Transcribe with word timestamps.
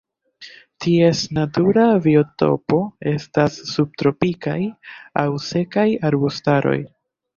Ties 0.83 1.19
natura 1.37 1.83
biotopo 2.05 2.79
estas 3.11 3.59
subtropikaj 3.75 4.59
aŭ 5.25 5.27
sekaj 5.53 5.89
arbustaroj. 6.11 6.79